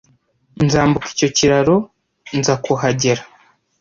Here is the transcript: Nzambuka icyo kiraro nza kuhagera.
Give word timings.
Nzambuka 0.65 1.07
icyo 1.13 1.27
kiraro 1.37 1.75
nza 2.37 2.53
kuhagera. 2.63 3.21